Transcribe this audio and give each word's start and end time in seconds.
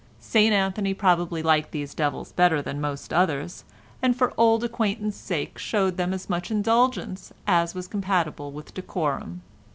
St 0.19 0.51
Anthony 0.51 0.95
probably 0.95 1.43
liked 1.43 1.69
these 1.69 1.93
devils 1.93 2.31
better 2.31 2.59
than 2.59 2.81
most 2.81 3.13
others, 3.13 3.65
and 4.01 4.17
for 4.17 4.33
old 4.35 4.63
acquaintance 4.63 5.15
sake 5.15 5.59
showed 5.59 5.95
them 5.97 6.11
as 6.11 6.27
much 6.27 6.49
indulgence 6.49 7.31
as 7.45 7.75
was 7.75 7.85
compatible 7.87 8.51
with 8.51 8.73
decorum. 8.73 9.43